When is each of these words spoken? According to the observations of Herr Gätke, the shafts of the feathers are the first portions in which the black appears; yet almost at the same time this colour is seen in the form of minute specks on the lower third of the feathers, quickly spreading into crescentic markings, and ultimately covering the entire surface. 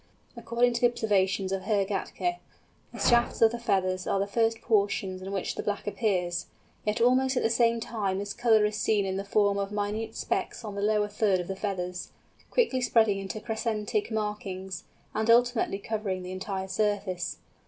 According 0.35 0.73
to 0.73 0.81
the 0.81 0.87
observations 0.87 1.51
of 1.51 1.61
Herr 1.61 1.85
Gätke, 1.85 2.39
the 2.91 2.97
shafts 2.97 3.39
of 3.39 3.51
the 3.51 3.59
feathers 3.59 4.07
are 4.07 4.19
the 4.19 4.25
first 4.25 4.59
portions 4.59 5.21
in 5.21 5.31
which 5.31 5.53
the 5.53 5.61
black 5.61 5.85
appears; 5.85 6.47
yet 6.87 6.99
almost 6.99 7.37
at 7.37 7.43
the 7.43 7.51
same 7.51 7.79
time 7.79 8.17
this 8.17 8.33
colour 8.33 8.65
is 8.65 8.77
seen 8.77 9.05
in 9.05 9.17
the 9.17 9.23
form 9.23 9.59
of 9.59 9.71
minute 9.71 10.15
specks 10.15 10.65
on 10.65 10.73
the 10.73 10.81
lower 10.81 11.07
third 11.07 11.39
of 11.39 11.47
the 11.47 11.55
feathers, 11.55 12.09
quickly 12.49 12.81
spreading 12.81 13.19
into 13.19 13.39
crescentic 13.39 14.09
markings, 14.09 14.85
and 15.13 15.29
ultimately 15.29 15.77
covering 15.77 16.23
the 16.23 16.31
entire 16.31 16.67
surface. 16.67 17.37